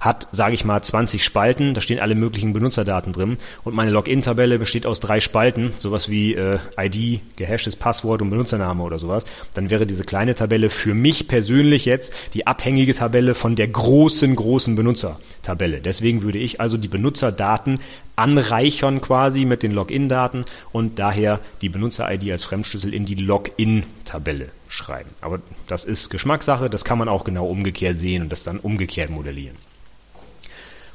[0.00, 4.58] hat, sage ich mal, 20 Spalten, da stehen alle möglichen Benutzerdaten drin und meine Login-Tabelle
[4.58, 9.68] besteht aus drei Spalten, sowas wie äh, ID, gehashtes Passwort und Benutzername oder sowas, dann
[9.68, 14.74] wäre diese kleine Tabelle für mich persönlich jetzt die abhängige Tabelle von der großen, großen
[14.74, 15.80] Benutzertabelle.
[15.80, 17.78] Deswegen würde ich also die Benutzerdaten
[18.16, 25.10] anreichern quasi mit den Login-Daten und daher die Benutzer-ID als Fremdschlüssel in die Login-Tabelle schreiben.
[25.20, 29.10] Aber das ist Geschmackssache, das kann man auch genau umgekehrt sehen und das dann umgekehrt
[29.10, 29.56] modellieren.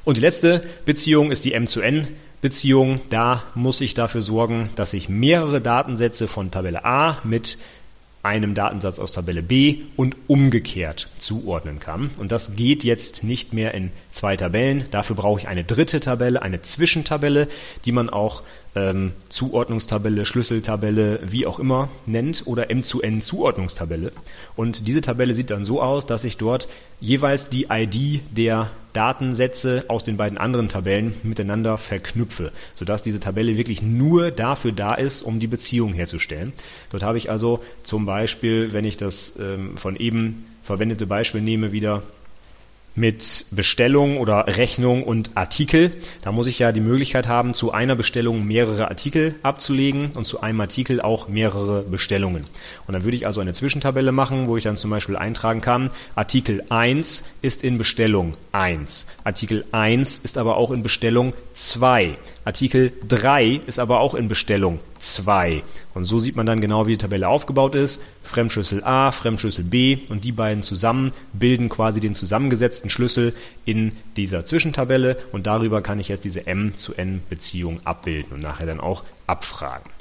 [0.06, 2.08] Und die letzte Beziehung ist die M zu N
[2.39, 3.02] Beziehung.
[3.10, 7.58] Da muss ich dafür sorgen, dass ich mehrere Datensätze von Tabelle A mit
[8.22, 12.12] einem Datensatz aus Tabelle B und umgekehrt zuordnen kann.
[12.18, 14.86] Und das geht jetzt nicht mehr in zwei Tabellen.
[14.91, 17.48] Dafür brauche ich eine dritte Tabelle, eine Zwischentabelle,
[17.86, 18.44] die man auch
[18.75, 24.11] ähm, Zuordnungstabelle, Schlüsseltabelle, wie auch immer nennt oder M zu N Zuordnungstabelle.
[24.55, 26.67] Und diese Tabelle sieht dann so aus, dass ich dort
[26.99, 33.57] jeweils die ID der Datensätze aus den beiden anderen Tabellen miteinander verknüpfe, sodass diese Tabelle
[33.57, 36.53] wirklich nur dafür da ist, um die Beziehung herzustellen.
[36.91, 41.71] Dort habe ich also zum Beispiel, wenn ich das ähm, von eben verwendete Beispiel nehme,
[41.71, 42.03] wieder
[42.95, 45.91] mit Bestellung oder Rechnung und Artikel.
[46.21, 50.41] Da muss ich ja die Möglichkeit haben, zu einer Bestellung mehrere Artikel abzulegen und zu
[50.41, 52.45] einem Artikel auch mehrere Bestellungen.
[52.88, 55.89] Und dann würde ich also eine Zwischentabelle machen, wo ich dann zum Beispiel eintragen kann,
[56.15, 59.08] Artikel 1 ist in Bestellung 1.
[59.23, 62.15] Artikel 1 ist aber auch in Bestellung 2.
[62.45, 65.63] Artikel 3 ist aber auch in Bestellung 2.
[65.95, 68.03] Und so sieht man dann genau, wie die Tabelle aufgebaut ist.
[68.21, 73.34] Fremdschlüssel A, Fremdschlüssel B und die beiden zusammen bilden quasi den zusammengesetzten Schlüssel
[73.65, 78.41] in dieser Zwischentabelle und darüber kann ich jetzt diese M zu N Beziehung abbilden und
[78.41, 79.94] nachher dann auch abfragen.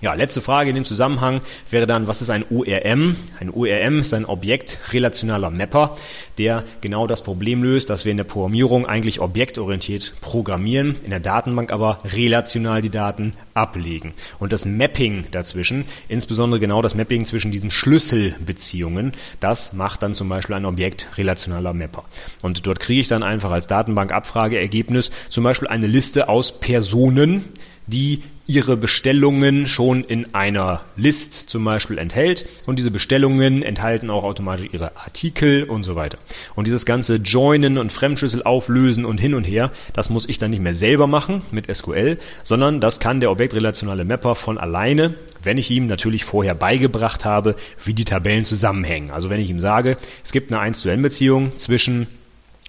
[0.00, 3.16] Ja, letzte Frage in dem Zusammenhang wäre dann, was ist ein ORM?
[3.40, 5.96] Ein ORM ist ein objektrelationaler Mapper,
[6.38, 11.18] der genau das Problem löst, dass wir in der Programmierung eigentlich objektorientiert programmieren, in der
[11.18, 14.12] Datenbank aber relational die Daten ablegen.
[14.38, 20.28] Und das Mapping dazwischen, insbesondere genau das Mapping zwischen diesen Schlüsselbeziehungen, das macht dann zum
[20.28, 22.04] Beispiel ein objektrelationaler Mapper.
[22.42, 27.46] Und dort kriege ich dann einfach als Datenbankabfrageergebnis zum Beispiel eine Liste aus Personen,
[27.88, 34.24] die ihre Bestellungen schon in einer List zum Beispiel enthält und diese Bestellungen enthalten auch
[34.24, 36.16] automatisch ihre Artikel und so weiter.
[36.54, 40.50] Und dieses ganze Joinen und Fremdschlüssel auflösen und hin und her, das muss ich dann
[40.50, 45.58] nicht mehr selber machen mit SQL, sondern das kann der objektrelationale Mapper von alleine, wenn
[45.58, 49.10] ich ihm natürlich vorher beigebracht habe, wie die Tabellen zusammenhängen.
[49.10, 52.06] Also wenn ich ihm sage, es gibt eine 1 zu N Beziehung zwischen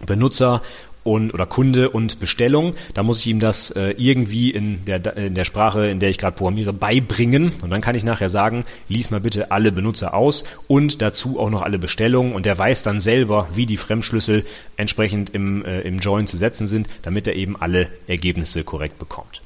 [0.06, 0.62] Benutzer
[1.10, 2.76] und oder Kunde und Bestellung.
[2.94, 6.20] Da muss ich ihm das äh, irgendwie in der, in der Sprache, in der ich
[6.20, 7.52] gerade programmiere, beibringen.
[7.62, 11.50] Und dann kann ich nachher sagen, lies mal bitte alle Benutzer aus und dazu auch
[11.50, 12.34] noch alle Bestellungen.
[12.34, 14.46] Und der weiß dann selber, wie die Fremdschlüssel
[14.78, 19.42] entsprechend im, äh, im Join zu setzen sind, damit er eben alle Ergebnisse korrekt bekommt.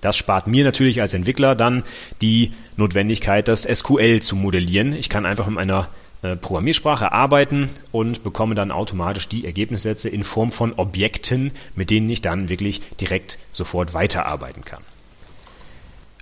[0.00, 1.84] Das spart mir natürlich als Entwickler dann
[2.20, 4.92] die Notwendigkeit, das SQL zu modellieren.
[4.92, 10.24] Ich kann einfach mit einer äh, Programmiersprache arbeiten und bekomme dann automatisch die Ergebnissätze in
[10.24, 14.82] Form von Objekten, mit denen ich dann wirklich direkt sofort weiterarbeiten kann.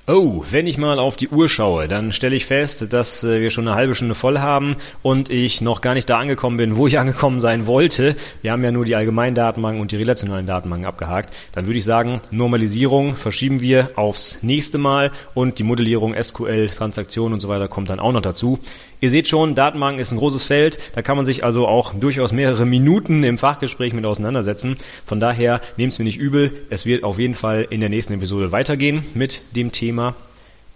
[0.09, 3.51] Oh, wenn ich mal auf die Uhr schaue, dann stelle ich fest, dass äh, wir
[3.51, 6.87] schon eine halbe Stunde voll haben und ich noch gar nicht da angekommen bin, wo
[6.87, 8.15] ich angekommen sein wollte.
[8.41, 11.35] Wir haben ja nur die allgemeinen Datenbanken und die relationalen Datenbanken abgehakt.
[11.51, 17.33] Dann würde ich sagen, Normalisierung verschieben wir aufs nächste Mal und die Modellierung SQL, Transaktionen
[17.33, 18.61] und so weiter kommt dann auch noch dazu.
[19.01, 20.79] Ihr seht schon, Datenbanken ist ein großes Feld.
[20.95, 24.77] Da kann man sich also auch durchaus mehrere Minuten im Fachgespräch mit auseinandersetzen.
[25.05, 26.53] Von daher nehmt es mir nicht übel.
[26.71, 30.15] Es wird auf jeden Fall in der nächsten Episode weitergehen mit dem Thema.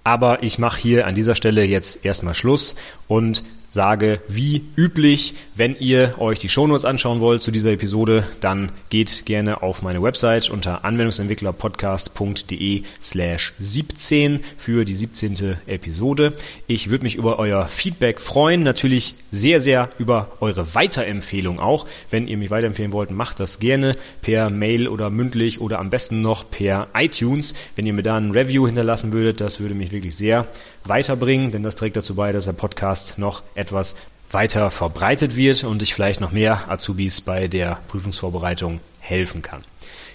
[0.04, 2.74] Aber ich mache hier an dieser Stelle jetzt erstmal Schluss
[3.08, 8.72] und sage, wie üblich, wenn ihr euch die Shownotes anschauen wollt zu dieser Episode, dann
[8.90, 15.56] geht gerne auf meine Website unter anwendungsentwicklerpodcast.de slash 17 für die 17.
[15.66, 16.34] Episode.
[16.66, 21.86] Ich würde mich über euer Feedback freuen, natürlich sehr, sehr über eure Weiterempfehlung auch.
[22.10, 26.20] Wenn ihr mich weiterempfehlen wollt, macht das gerne per Mail oder mündlich oder am besten
[26.20, 27.54] noch per iTunes.
[27.76, 30.48] Wenn ihr mir da ein Review hinterlassen würdet, das würde mich wirklich sehr
[30.84, 33.94] weiterbringen, denn das trägt dazu bei, dass der Podcast noch etwas
[34.32, 39.64] weiter verbreitet wird und ich vielleicht noch mehr Azubis bei der Prüfungsvorbereitung helfen kann.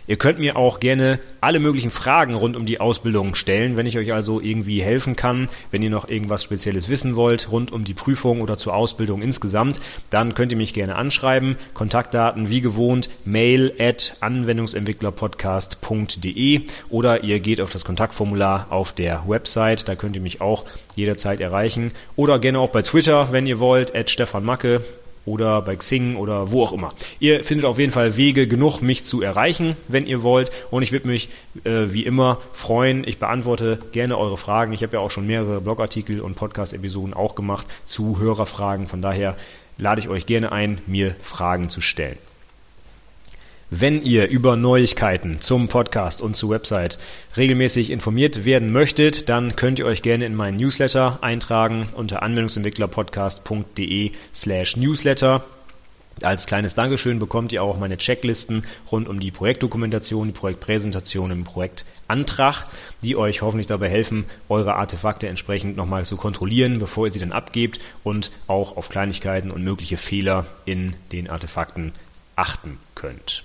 [0.08, 3.98] Ihr könnt mir auch gerne alle möglichen Fragen rund um die Ausbildung stellen, wenn ich
[3.98, 7.96] euch also irgendwie helfen kann, wenn ihr noch irgendwas Spezielles wissen wollt rund um die
[7.96, 11.56] Prüfung oder zur Ausbildung insgesamt, dann könnt ihr mich gerne anschreiben.
[11.74, 19.88] Kontaktdaten wie gewohnt mail at anwendungsentwicklerpodcast.de oder ihr geht auf das Kontaktformular auf der Website,
[19.88, 20.66] da könnt ihr mich auch
[20.96, 24.82] jederzeit erreichen oder gerne auch bei Twitter, wenn ihr wollt, at Stefan Macke
[25.26, 26.94] oder bei Xing oder wo auch immer.
[27.20, 30.52] Ihr findet auf jeden Fall Wege genug, mich zu erreichen, wenn ihr wollt.
[30.72, 31.30] Und ich würde mich
[31.64, 33.08] äh, wie immer freuen.
[33.08, 34.74] Ich beantworte gerne eure Fragen.
[34.74, 38.88] Ich habe ja auch schon mehrere Blogartikel und Podcast-Episoden auch gemacht zu Hörerfragen.
[38.88, 39.36] Von daher
[39.78, 42.18] lade ich euch gerne ein, mir Fragen zu stellen.
[43.78, 46.98] Wenn ihr über Neuigkeiten zum Podcast und zur Website
[47.36, 54.14] regelmäßig informiert werden möchtet, dann könnt ihr euch gerne in meinen Newsletter eintragen unter anwendungsentwicklerpodcast.de
[54.34, 55.44] slash newsletter.
[56.22, 61.44] Als kleines Dankeschön bekommt ihr auch meine Checklisten rund um die Projektdokumentation, die Projektpräsentation im
[61.44, 62.68] Projektantrag,
[63.02, 67.34] die euch hoffentlich dabei helfen, eure Artefakte entsprechend nochmal zu kontrollieren, bevor ihr sie dann
[67.34, 71.92] abgebt und auch auf Kleinigkeiten und mögliche Fehler in den Artefakten
[72.38, 73.44] achten könnt.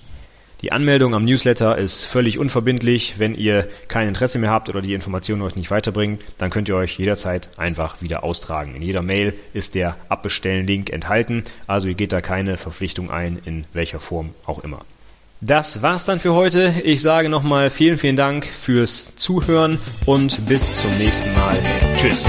[0.61, 3.15] Die Anmeldung am Newsletter ist völlig unverbindlich.
[3.17, 6.75] Wenn ihr kein Interesse mehr habt oder die Informationen euch nicht weiterbringen, dann könnt ihr
[6.75, 8.75] euch jederzeit einfach wieder austragen.
[8.75, 13.65] In jeder Mail ist der Abbestellen-Link enthalten, also ihr geht da keine Verpflichtung ein, in
[13.73, 14.79] welcher Form auch immer.
[15.43, 16.75] Das war's dann für heute.
[16.83, 21.57] Ich sage nochmal vielen, vielen Dank fürs Zuhören und bis zum nächsten Mal.
[21.97, 22.23] Tschüss.